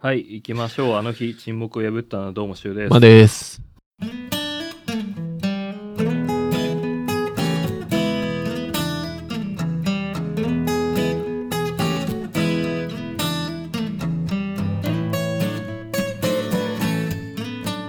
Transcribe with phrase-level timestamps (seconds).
[0.00, 0.94] はい、行きましょう。
[0.94, 2.90] あの日、沈黙を破ったのはどうもしゅうです。
[2.90, 3.60] まあです。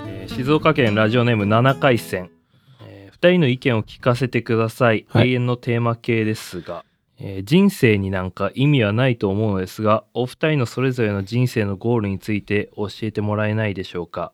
[0.08, 2.32] えー静岡県ラジオネーム7回戦、
[2.82, 6.84] え2人の意見を聞かせてください、はい永遠のテーマ系ですが、
[7.20, 14.32] えー人生になんか意味はないと思うのですがお二人のそれぞれの人生のゴールについて教えてもらえないでしょうか？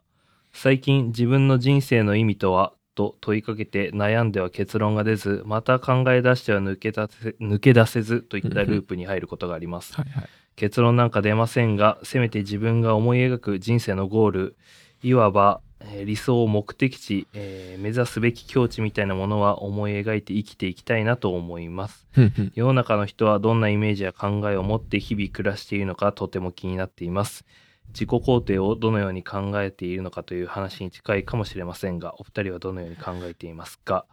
[0.54, 10.30] 最近自分の人生の意味とはと問いかけて悩んでは結論が出ずまた考え出しては抜け出せ抜け出せずといったループに入ることがありますはいはい。
[10.56, 14.56] 結論なんか出ませんがせめて自分が思い描く人生のゴール
[15.04, 15.65] いわば、えー
[16.06, 22.08] 理想目的地、えー目指すべき境地みたいなものは思い描いて生きていきたいなと思います。
[22.56, 27.46] 世の中の人はどんなイメージや考えを持って日々暮らしているのかとても気になっています。
[27.90, 34.06] 自己肯定をどのように考えているのかという話に近いかもしれませんがお二人はどのように考えていますか、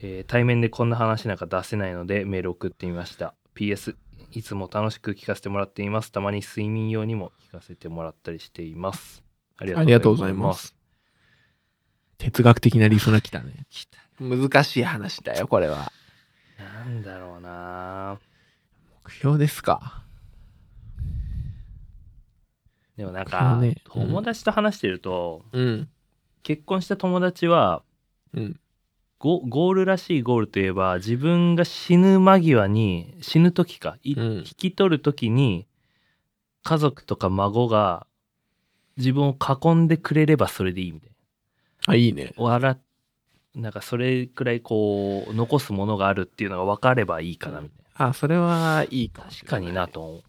[0.00, 3.34] えー対面でこんな話なんか出せないのでメール送ってみました。
[3.56, 3.96] PS
[4.32, 6.12] いつも楽しく聞かせてもらっています。
[6.12, 9.22] たまに睡眠用にも聞かせてもらったりしています。
[9.56, 10.83] ありがとうございます。
[12.18, 13.66] 哲学的なリスナー来たね。
[13.70, 15.92] 来た難しい話だよ、これは。
[16.58, 18.18] なんだろうな
[19.04, 20.02] 目標ですか？
[22.96, 25.88] でもなんか、ねうん友達と話してるとうん。
[26.42, 27.82] 結婚した友達は
[28.32, 28.60] うん。
[29.18, 35.66] ゴゴールらしいゴールといえば自分が死ぬ間際に死ぬ時か、いうん引き取る時に
[36.62, 38.06] 家族とか孫が
[38.96, 41.10] 自分を囲んでくれればそれでいいみたい
[41.86, 42.32] あ、いいね。
[42.36, 42.76] な笑っ
[43.54, 49.86] なんかそれくらいこう残すものがあるっていうのが分かればいいかなみたいあ、それはいいかなもしれ確かにな。
[49.86, 50.22] と思う。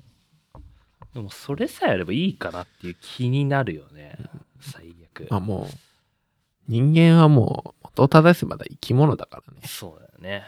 [1.16, 4.18] でもそれさえあればいいかなっていう気になるよね。
[4.60, 5.28] 最悪。
[5.32, 5.76] まあもう、
[6.68, 9.62] 人間はもう、元を正せばだ生き物だからね。
[9.66, 10.44] そうだよね。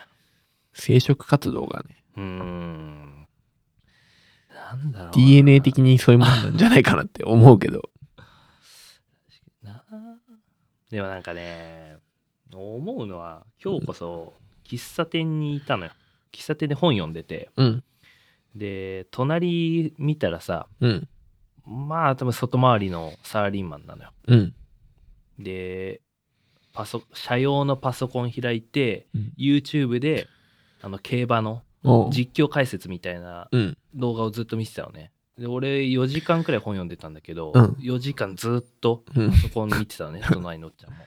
[0.73, 3.27] 生殖活動がね、うーん。
[4.53, 5.11] なんだろうな。
[5.13, 7.89] DNA 的にそういうものなんじゃないかなって思うけど。
[10.91, 11.97] なでもなんかね
[12.53, 14.33] 思うのは今日こそ
[14.65, 15.91] 喫茶店にいたのよ
[16.31, 17.83] 喫茶店で本読んでてうん。
[18.55, 21.07] で隣見たらさうん。
[21.65, 24.55] まあ多分外回りのサラリーマンなのようん。
[25.39, 26.01] で
[26.73, 30.27] パソ社用のパソコン開いて、うん YouTube で
[30.81, 31.63] あの競馬の
[32.11, 33.77] 実況解説みたいなうん。
[33.93, 40.97] 動画をずっと見てたのねで俺4時間くらい本読んでたんだけど、うん4時間ずっとうんパソコン見てたのね 隣のおっちゃんも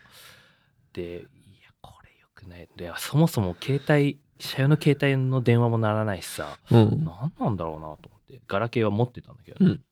[0.93, 1.23] でい
[1.63, 7.05] やこれよくないでそもそも携帯社用の携帯の電話も鳴らないしさうん。
[7.05, 9.85] 何なんだろうなと思ってガラケーは持ってたんだけど、うん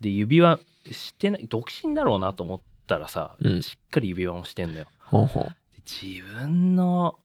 [0.00, 0.60] で指輪
[0.92, 5.44] してない独身だろうなと思ったらさ、うんしっかり指輪もしてんだよほうほう。
[5.74, 7.18] で自分の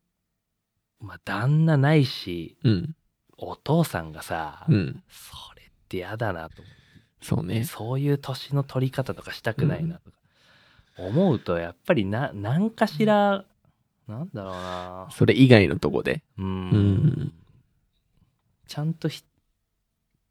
[0.99, 2.95] まあ旦那ないしうん。
[3.37, 5.03] お父さんがさ、うん。
[5.09, 5.52] それ
[5.93, 6.83] って嫌だなと思って。
[7.21, 7.63] そうね。
[7.63, 10.17] そういう年の取り方とかしたくないなとか、
[10.97, 13.45] 思うとやっぱりな何かしら
[14.07, 15.07] なんだろうな。
[15.11, 16.23] それ以外のとこで。
[16.37, 16.45] うん。
[16.45, 17.33] うん。
[18.67, 19.23] ちゃんとひ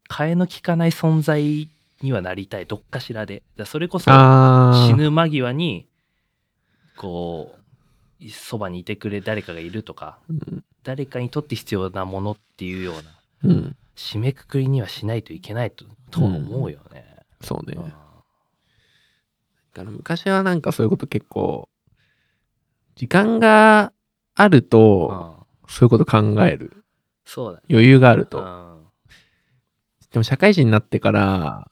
[0.09, 1.69] 替えの利かない存在
[2.01, 2.65] にはなりたい。
[2.65, 3.41] どっかしらで。
[3.55, 4.11] だそれこそ。
[4.11, 5.87] 死ぬ間際に
[6.97, 7.55] こ
[8.21, 10.19] うそばにいてくれ誰かがいるとか。
[10.29, 10.63] うん。
[10.83, 13.01] 誰かにとって必要なものっていうような
[13.43, 13.75] うん。
[13.95, 17.05] 締めくくりにはしないといけないととは思うよね。
[17.41, 17.75] そうね。
[17.77, 17.93] うん
[19.73, 21.67] だから昔はなんかそういうこと結構、
[22.95, 23.91] 時間が
[24.35, 26.83] あると、うんそういうこと考える。
[27.25, 27.65] そうだね。
[27.71, 28.39] 余裕があると。
[28.39, 28.73] うん
[30.11, 31.71] でも社会人になってから、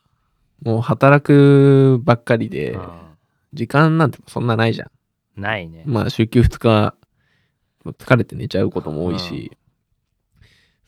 [0.64, 2.90] もう働くばっかりで、うん
[3.54, 5.42] 時間なんてそんなないじゃん。
[5.42, 5.84] ないね。
[5.86, 6.96] まあ、週休2日、
[7.86, 9.58] 疲れて寝ちゃうことも多いし、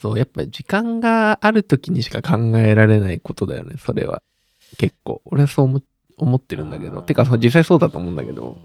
[0.04, 4.22] そう、やっぱり時間がある時にしか考えられないことだよね、それは。
[4.78, 5.22] 結構。
[5.24, 5.82] 俺はそう思
[6.18, 7.00] 思ってるんだけど。
[7.00, 8.58] うんてか、実際そうだと思うんだけど。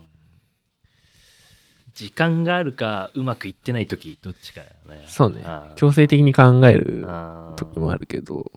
[1.95, 5.07] 時間があるかうまくいってない時どっちかだよね。
[5.07, 8.51] そうねん強制的に考えるうん時もあるけど、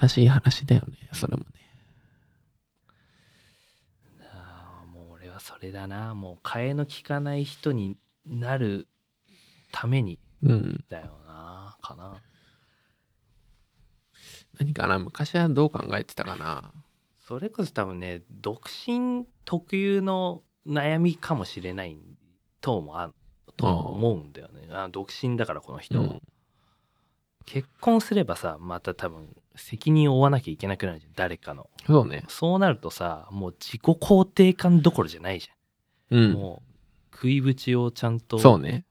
[0.00, 1.46] 難しい話だよね、それもね。
[4.94, 8.88] もう俺はそれだなもう替えの利かない人になる
[9.72, 10.84] ためにうん。
[10.88, 12.22] だよなかな。
[14.58, 16.72] 何かな昔はどう考えてたかな？
[17.26, 21.98] それこそ多分ね独身特有の悩みかもしれない
[22.60, 23.12] ともあ
[23.56, 24.68] とも思うんだよね。
[24.70, 26.22] あ独身だからこの人、うん。
[27.44, 31.68] 結婚すればさまた多分責任を負わなきゃいけなくなるじゃん誰かの。
[31.86, 32.24] そうね。
[32.28, 36.32] そうなるとさもう自己肯定感どころじゃないじゃん、うん。
[36.32, 36.62] も
[37.12, 38.38] う食いぶちをちゃんと。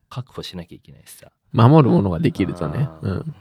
[0.09, 2.89] 確保しなきゃいけないしさ守るものができるとね。
[3.01, 3.35] うん。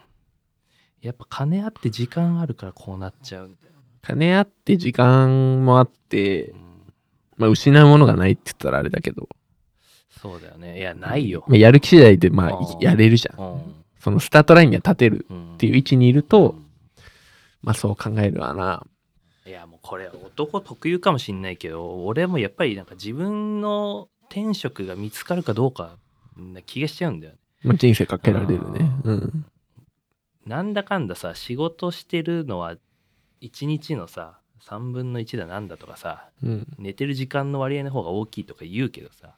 [1.01, 3.49] やっぱ金あって時間あるからこうなっちゃう。
[3.49, 6.59] んだよ、金あって時間もあってう、ん。
[7.37, 9.29] まあ失うものがないって言ったらあれだけど、
[10.11, 10.79] そうだよね。
[10.79, 13.41] いやないよ、まあやる気次第でまあやれるじゃん。
[13.41, 13.75] うん。
[14.01, 16.67] そのスタートラインには立てるうんっていう位置にいると、うん。
[17.63, 18.87] まあそう考えるわな。
[19.47, 25.99] いやもうこれ男特有かもしんないけど俺もやっぱりなんか自分の天職が見つかるかどうか
[26.37, 28.91] な気がしちゃうんだよねまあ人生かけられるね。
[29.05, 29.47] うん。
[30.47, 32.77] なんだかんださ仕事してるのは
[33.41, 36.67] 1日のさ3分の1だなんだとかさうん。
[36.79, 39.35] 寝てる時間の割合の方が大きいとか言うけどさ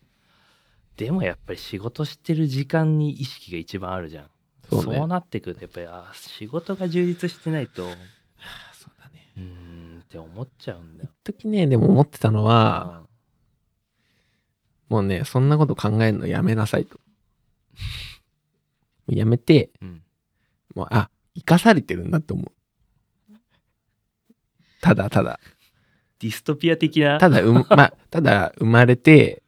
[0.97, 4.27] でもやっぱり仕事してる時間に意識が一番あるじゃん
[4.71, 5.07] そうね。
[5.07, 7.89] なってくるとやっぱりあ仕事が充実してないとう
[8.75, 9.33] そうだね。
[9.39, 9.43] ー
[9.99, 11.11] んって思っちゃうんだよ。
[11.25, 13.03] 一時ね、でも思ってたのは、
[14.89, 16.99] もうね、そんなこと考えるのやめなさいと。
[19.15, 20.03] やめて、うん
[20.75, 22.47] もう、あ、生かされてるんだって思う。
[24.81, 25.41] ただただ。
[26.21, 27.19] ディストピア的な？
[27.19, 29.43] ただ、うま、まただ生まれて、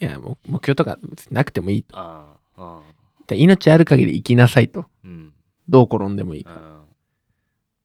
[0.00, 0.98] いや、もう目標とか
[1.30, 1.98] なくてもいいと。
[1.98, 2.82] ああ
[3.26, 4.86] で命ある限り生きなさいと。
[5.04, 5.32] うん
[5.68, 6.84] どう転んでもいいか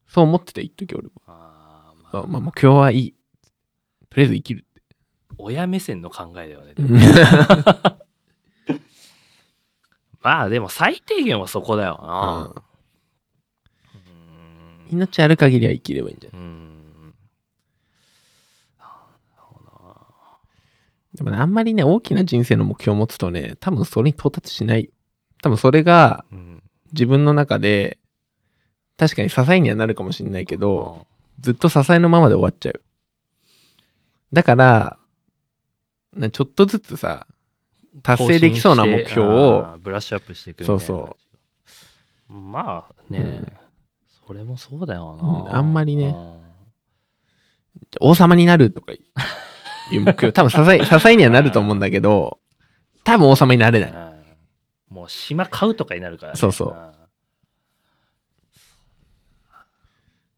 [0.08, 1.12] そう思ってた、一時俺も。
[1.28, 3.16] あーまあまあ、目標はいい。
[4.10, 4.82] とりあえず生きるって。
[5.38, 6.74] 親目線の考えだよね。
[10.28, 12.54] うんまあでも最低限はそこだよな。
[12.54, 12.64] うん
[14.90, 16.42] 命ある限りは生きればいいんじゃない？
[16.42, 17.14] うん
[21.14, 24.92] でもね、あんまりね、大きな人生の目標を持つとね、多分それに到達しないよ。
[25.42, 26.64] 多分それがうん
[26.94, 27.98] 自分の中で、
[28.98, 31.06] 確かに支えにはなるかもしれないけど、
[31.42, 32.82] ずっと支えのままで終わっちゃう。
[34.32, 34.98] だから、
[36.14, 37.28] なちょっとずつさ、
[38.04, 41.18] 達成できそうな目標を、ブラッシュアップしていくそうそ
[42.30, 43.54] まあね、うん
[44.28, 46.08] それもそうだよな、うんあんまりね。
[46.08, 46.48] うん
[48.02, 49.00] 王様になるとかい
[49.98, 52.40] う目標、 多分支え、支えにはなると思うんだけど、
[53.04, 53.92] 多分王様になれない。
[53.92, 54.96] うん。
[54.96, 56.74] もう島買うとかになるから、ね、そうそう。
[56.74, 56.74] ん。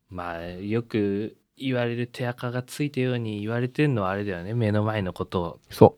[0.10, 4.54] まあよく言われる手垢がついたように言われてるのはあれだよね。
[4.54, 5.60] 目の前のことを。
[5.70, 5.98] そ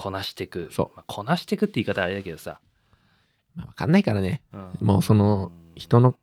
[0.00, 0.70] こなしていく。
[0.72, 0.96] そう。
[0.96, 2.58] まあ、こなしていくって言い方はあれだけどさ、
[3.54, 3.58] う。
[3.58, 4.40] まあわかんないからね。
[4.54, 4.72] うん。
[4.80, 6.16] もうその、人の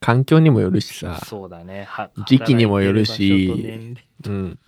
[0.00, 1.84] 環境にもよるしさ、そうだね。
[1.84, 3.94] は時期にもよるし。
[4.24, 4.58] うん。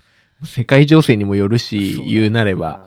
[0.44, 2.87] 世界情勢にもよるし、言うなれば、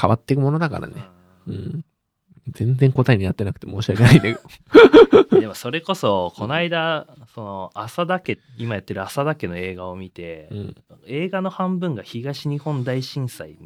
[0.00, 1.04] 変わっていくものだからね。
[1.48, 1.84] ううんん。
[2.52, 4.40] 全然答えになってなくて申し訳ないんだけど。
[5.32, 10.76] う んでもそれこそこの間その浅田家今やってる浅田家の映画を見て、うん。
[11.06, 13.58] 映画の半分が東日本大震災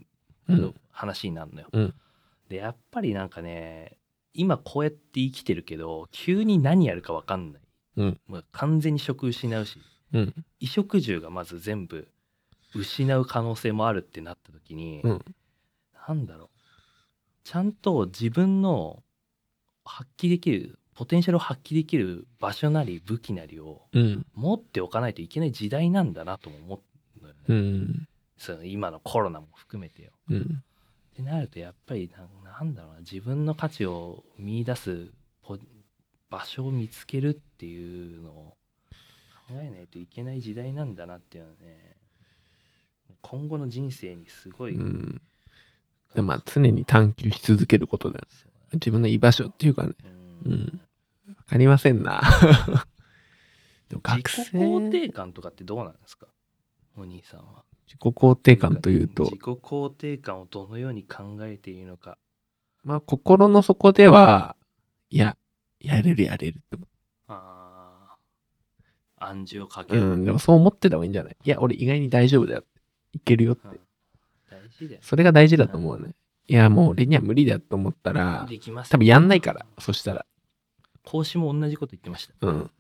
[0.48, 0.75] のうん。
[0.90, 1.69] 話になるのよ。
[1.72, 1.94] うん
[2.48, 3.96] でやっぱりなんかね
[4.34, 7.62] 今こうやって生きてるけど急に何やるか分かんない、
[7.96, 9.78] うんもう完全に職失うし
[10.12, 10.25] うん。
[10.26, 12.06] 衣食住がまず全部
[12.75, 15.25] 失う可能性もあるってなった時に、うん
[16.06, 16.48] なんだろう
[17.44, 19.02] ちゃんと自分の
[19.85, 24.26] 発揮できるポテンシャルを発揮できる場所なり武器なりをうん。
[24.35, 26.82] 持っておかないといけない時代なんだなとも思
[27.20, 28.08] うのよね、うん。
[28.39, 30.10] その今のコロナも含めてよ。
[30.31, 30.63] うん。
[31.13, 32.10] ってなるとやっぱり
[32.44, 35.10] ななんだろうな自分の価値を見出す
[35.43, 35.58] ポ
[36.31, 38.56] 場所を見つけるっていうのを
[39.48, 41.96] 考えないといけない時代なんだなっていうのはね
[43.20, 45.22] 今後の人生にすごい、うん。
[46.14, 48.26] でまあ、常に探求し続けることだよ。
[48.74, 49.94] 自分の居場所っていうかね。
[50.44, 50.80] うんうん。
[51.28, 52.22] わかりませんな。
[53.88, 56.26] でも学自己生肯定感とかってどうなんですか？
[56.96, 57.64] お兄さんは。
[57.86, 62.16] 自己肯定感というと自、己肯定感をどのように考えているのか。
[62.82, 64.56] まあ、心の底では、
[65.10, 65.36] いや、
[65.80, 66.86] やれるやれるって思
[67.28, 68.16] あ
[69.18, 70.00] あ暗示をかけう。
[70.00, 70.06] る。
[70.12, 71.36] うん、でもそう思ってた方がいいんじゃない？
[71.44, 72.68] いや、俺意外に大丈夫だよって。
[73.12, 73.68] いけるよって。
[75.00, 76.14] それが大事だと思うね。
[76.46, 78.90] いや、もう俺には無理だと思ったら、できます。
[78.90, 80.26] 多分やんないから、そしたら。
[81.04, 82.34] 講師も同じこと言ってました。
[82.46, 82.70] うん。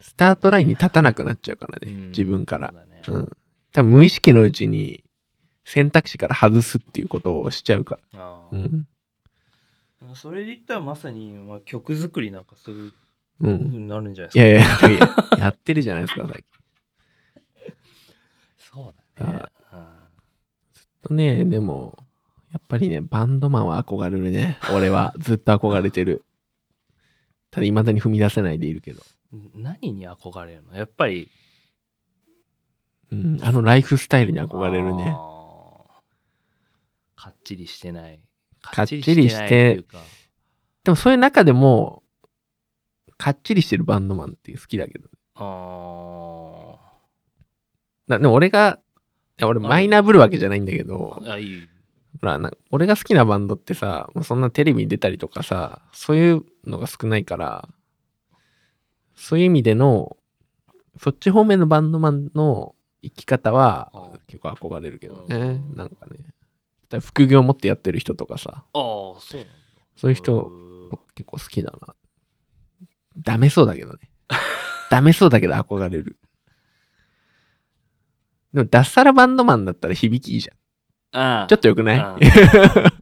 [0.00, 2.76] スタートラインに立たなくなっちゃうからね、うん自分からそう。
[2.78, 3.36] だねうん。
[3.72, 5.04] 多分無意識のうちに
[5.64, 8.40] 選択肢から外すっていうことをしちゃうから。
[8.52, 8.86] うん。
[10.14, 12.92] それで言ったらまさに、まあ、曲作りなんかそうい
[13.40, 13.70] うん。
[13.70, 14.88] になるんじゃないですか。
[14.88, 16.44] いやいやいや、やってるじゃないですか、最近。
[18.76, 19.42] そうだね。
[21.02, 21.96] とね、でも、
[22.52, 24.58] やっぱりね、バンドマンは憧れるね。
[24.74, 26.24] 俺は ずっと憧れてる。
[27.50, 29.02] ただ未だに踏み出せないでいるけど。
[29.54, 30.76] 何に憧れるの？
[30.76, 31.30] やっぱり
[33.12, 35.16] うん、あのライフスタイルに憧れるね。
[37.14, 38.20] かっちりしてない
[38.60, 39.84] かっちりして
[40.84, 42.02] でもそういう中でも、
[43.16, 45.08] かっちりしてるバンドマンって好きだけど。
[45.36, 46.85] あ
[48.08, 48.78] なでも俺が、
[49.38, 51.68] いや俺マイナーぶるわけじゃないんだけど、ーあいい
[52.20, 57.68] ほら、な俺が好きなバンドってさ、もうそんなテレビに出たりとかさ、そういうのが少ないから、
[59.14, 60.16] そういう意味での、
[60.98, 65.36] そっち方面のバンドマンの生き方はうん結構憧れるけどね。
[65.36, 67.00] うんなんかね。
[67.00, 69.52] 副業持ってやってる人とかさ、ああそうなんだ
[69.96, 70.50] そういう人
[71.14, 71.94] 結構好きだな。
[73.18, 73.98] ダメそうだけどね。
[74.90, 76.16] ダメそうだけど憧れる。
[78.54, 80.56] でも、脱サラバンドマンだったら響きいいじゃん。
[81.18, 81.98] ああちょっとよくない？
[81.98, 82.18] うん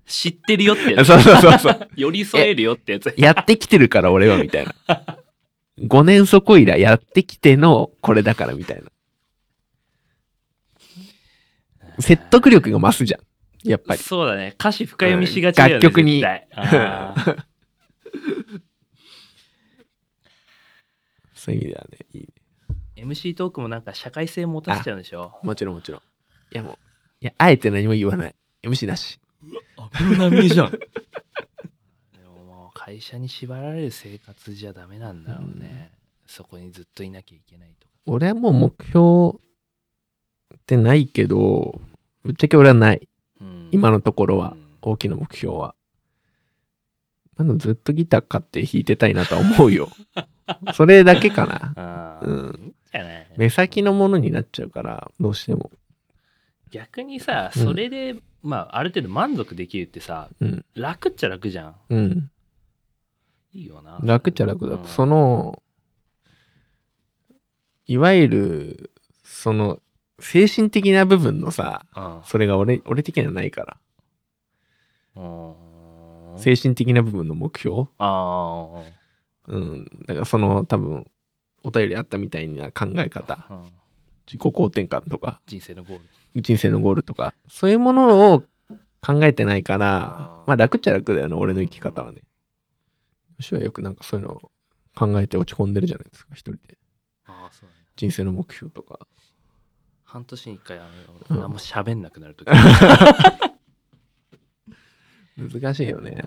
[0.07, 1.89] 知ってるよってやつそうそうそうそう。
[1.97, 4.75] 寄り添えるよってやつやってきてるから俺はみたいな。
[5.81, 8.91] 5年そこいらやってきてのこれだからみたいな。
[12.01, 13.21] 説得力が増すじゃん。
[13.69, 14.01] やっぱり。
[14.01, 16.23] そうだね歌詞深読みしがちだよね楽曲に
[21.35, 22.29] そういう意味ではね、いいね。
[23.05, 25.39] MC トークもなんか社会性持たせちゃうんでしょ？
[25.43, 26.01] もちろんもちろん。
[26.01, 26.03] い
[26.57, 26.75] やもう、
[27.21, 28.35] いや、あえて何も言わない。
[28.63, 29.19] MC なし。
[29.77, 30.79] アプロ並みじゃん で
[32.27, 35.93] ももう会社に縛られる生活じゃダメなんだろうね、
[36.27, 39.39] そこにずっといなきゃいけないとか俺はもう目標
[40.57, 41.81] ってないけど、
[42.23, 43.09] ぶっちゃけ俺はない。
[43.41, 44.55] うん今のところはう。
[44.57, 45.75] ん大きな目標は。
[47.37, 49.91] まあでもずっとギター買って弾いてたいなとは思うよ。
[50.75, 52.21] それだけかな。
[52.23, 55.71] うんいいんじゃない目先のものになっちゃうから、どうしても。
[56.71, 60.65] 逆にさうんそれで、まあある程度満足できるってさうん。
[60.75, 62.31] 楽っちゃ楽じゃんうん。
[63.53, 64.77] いいよな楽っちゃ楽だ。
[64.77, 65.63] うんその、
[67.87, 68.91] いわゆる、
[69.23, 69.81] その、
[70.19, 73.77] 精神的な部分のさ、うんそれが俺、俺的にはないから。
[75.17, 75.55] うん
[76.37, 77.87] 精神的な部分の目標？
[77.99, 78.83] あ
[79.47, 79.85] うん。
[80.07, 81.07] だからその、多分、
[81.65, 83.63] お便りあったみたいな考え方、あ、うん。
[84.27, 86.43] 自己肯定感とか、人生のゴール。
[86.43, 88.43] 人生のゴールとか、そういうものを
[89.01, 92.23] 考えてないから、まあ楽っちゃ楽だよね、俺の生き方はね。
[93.41, 94.51] 私はよくなんかそういうのを
[94.95, 96.79] 考えて落ち込んでるじゃないですか、一人で。
[97.27, 97.85] ああそうだね。
[97.97, 99.07] 人生の目標とか。
[100.05, 100.87] 半年に一回あ
[101.31, 101.37] うん。
[101.37, 102.49] の何も喋んなくなるとき
[105.37, 106.25] 難しいよね。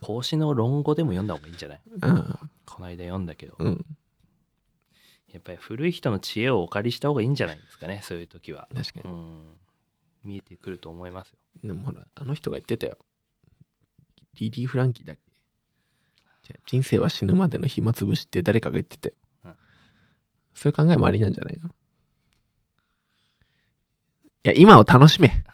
[0.00, 1.80] 孔子の論語でも読んだ方がいいんじゃない？
[1.86, 2.38] うん。
[2.66, 3.86] この間読んだけど、うん。
[5.32, 9.14] やっぱり古い人の知恵をお借りした方がいいんじゃないですかねそういう時は、確かに。
[9.14, 9.42] うん、
[10.24, 11.38] 見えてくると思いますよ。
[11.64, 12.96] でもほら、あの人が言ってたよ。
[14.40, 15.22] リリー・フランキーだっけ？
[16.44, 19.14] じゃあ人生は死ぬまでの暇つぶしって誰かが言ってたよ。
[19.44, 19.54] うん。
[20.54, 21.68] そういう考えもありなんじゃないの？
[21.68, 21.72] い
[24.44, 25.44] や、今を楽しめ。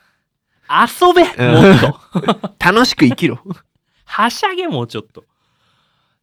[0.70, 1.54] 遊べうん。
[1.54, 2.54] もっと。
[2.64, 3.42] 楽しく生きろ。
[4.04, 5.22] はしゃげもうちょっと。
[5.22, 5.24] っ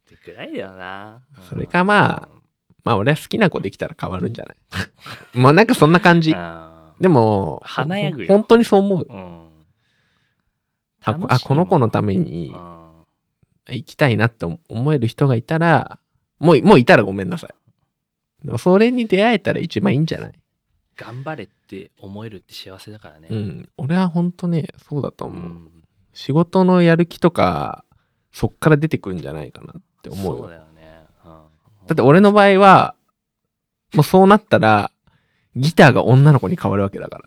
[0.08, 1.22] てくらいだよな。
[1.50, 2.40] それかまあ
[2.83, 4.57] まあ俺は好きな子できたら変わるんじゃない？
[5.38, 6.33] まあなんかそんな感じ。
[6.35, 9.07] あでも、華やぐよ本当にそう思う。
[9.09, 9.47] うん
[11.03, 12.81] あ、こあこの子のためにうん
[13.67, 16.00] 生きたいなって思える人がいたら、
[16.39, 18.45] もう、もういたらごめんなさい。
[18.45, 20.33] でもそれに出会えたら一番いいんじゃない？
[20.95, 23.69] 頑張れって思えるって幸せだからねうん。
[23.77, 25.43] 俺は本当ね、そうだとう思う。
[25.43, 25.71] ん
[26.13, 27.85] 仕事のやる気とか、
[28.33, 30.41] そっから出てくるんじゃないかなって思うよ。
[30.43, 30.71] そうだよね、うん
[31.91, 32.95] だって俺の場合は、
[33.93, 34.93] もうそうなったら、
[35.57, 37.25] ギターが女の子に変わるわけだから。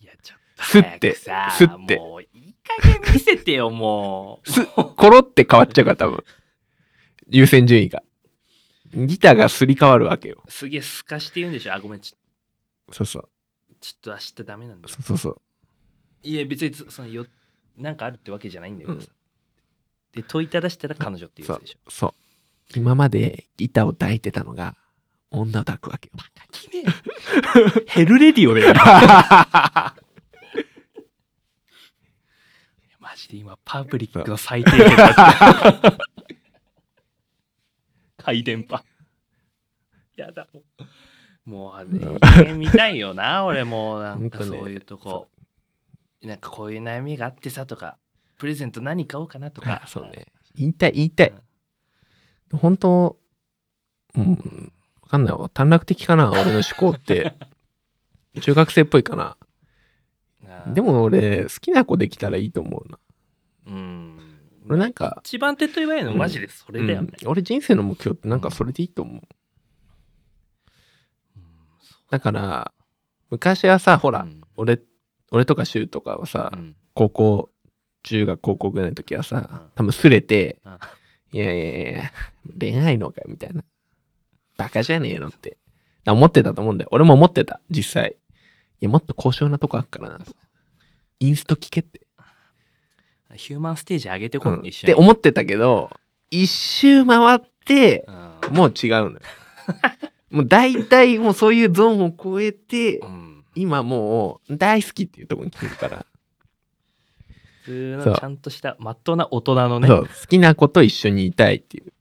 [0.00, 6.22] いやちょっとすってさすってもういい加減見せてよもうす、コロって変わっちゃうから多分。
[7.28, 8.04] 優先順位が。
[8.94, 10.44] ギターがすり替わるわけよ。
[10.48, 11.74] すげえすかして言うんでしょ？
[11.74, 12.14] あごめんち
[12.92, 13.28] そうそう。
[13.80, 15.40] ちょっと明日ダメなんだよそうそうそう。
[16.22, 17.26] いや別にそのよ
[17.76, 19.08] なんかあるってわけじゃないんだけどさ、
[20.12, 22.14] で問いただしたら彼女って言うやつでしょそう。
[22.74, 24.76] 今までギターを抱いてたのが、
[25.30, 26.14] 女を抱くわけよ。
[27.86, 28.74] ヘルレディオだよ。
[33.00, 35.98] マジで今パブリックの最低限だった。
[38.22, 38.82] 回電波。
[40.16, 40.48] やだ。
[41.44, 45.28] もうもうあれ見たいよな 俺もうなんかそういうとこ、
[46.22, 47.98] なんかこういう悩みがあってさとか
[48.38, 49.82] プレゼント何買おうかなとか。
[49.84, 50.26] あそうね。
[50.54, 51.32] 言いたい、言いたい。
[52.52, 53.16] 本当、
[54.14, 55.48] うん、わかんないわ。
[55.48, 57.34] 短絡的かな、俺の思考って。
[58.40, 59.36] 中学生っぽいかな。
[60.72, 62.98] でも俺、好きな子できたらいいと思うな。
[63.66, 64.18] うん。
[64.68, 67.28] 俺なんか、一番手っ取り早いのマジでそれだよね、うん。
[67.28, 69.14] 俺人生の目標ってなんかそれでいいと思う。
[69.16, 69.22] うん。
[72.10, 72.72] だから、
[73.30, 74.40] 昔はさ、ほら、うん。
[74.56, 74.80] 俺、
[75.30, 76.76] 俺とか柊とかはさ、うん。
[76.94, 77.50] 高校、
[78.02, 80.78] 中学高校ぐらいの時はさうん、多分すれて、あ
[81.32, 82.12] いやいやいや、
[82.58, 83.64] 恋愛のかよ、みたいな。
[84.56, 85.56] バカじゃねえのって。
[86.06, 86.88] 思ってたと思うんだよ。
[86.92, 88.16] 俺も思ってた、実際。
[88.80, 90.18] いや、もっと高尚なとこあっからな。
[91.20, 92.00] インスト聞けって。
[93.34, 95.90] ヒューマンステージ上げてこうんう、一緒にって思ってたけど、
[96.30, 99.20] 一周回って、うんもう違うのよ。
[100.30, 106.06] もう大体もうそういうゾーンを超えてう、ん今もう大好きっていうところに来てるから、
[107.62, 109.88] 普通のちゃんとしたまっとうな大人のね。
[109.88, 111.92] そう、好きな子と一緒にいたいっていう。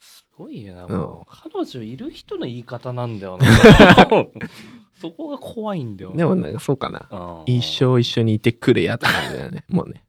[0.00, 0.90] すごいよな、ん。
[0.90, 3.46] もう彼女いる人の言い方なんだよな。
[5.00, 7.08] そこが怖いんだよでもなんかそうかな。
[7.10, 9.64] うん一生一緒にいてくれやって感じだよね。
[9.70, 10.04] もうね。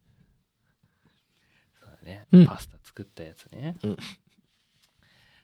[1.79, 2.45] そうだね、うん。
[2.47, 3.97] パスタ作ったやつね、うん。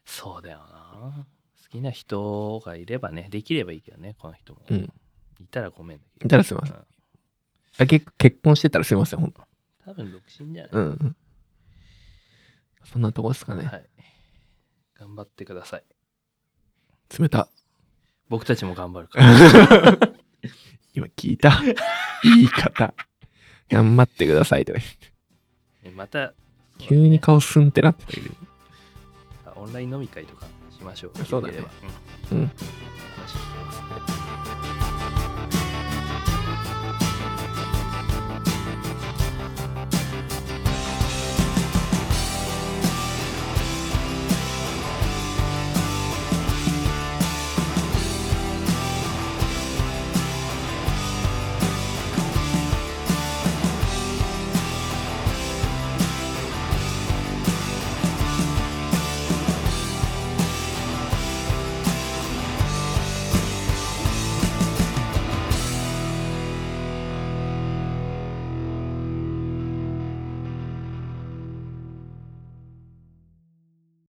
[0.04, 1.28] そうだよな。
[1.64, 4.92] 好きな人がいればねできればいいけどねこの人も、うん。
[5.40, 6.26] いたらごめんだけど。
[6.26, 6.95] いたらすいません
[7.78, 9.42] あ結結婚してたらすいません、ほんと。
[9.86, 11.16] 多分独身じゃない、うん。
[12.86, 13.66] そんなとこですかね。
[13.66, 13.86] はい
[14.98, 15.84] 頑張ってください
[17.20, 17.50] 冷た。
[18.30, 19.28] 僕たちも頑張るから
[20.96, 21.62] 今聞いた
[22.24, 22.94] 言い方。
[23.70, 24.94] 頑張ってくださいとか言っ
[25.84, 26.34] てまた
[26.78, 28.34] 急に顔スンってなってたけど。
[29.58, 31.26] オンライン飲み会とかしましょう。
[31.26, 31.60] そうだね
[32.32, 32.52] うんうん。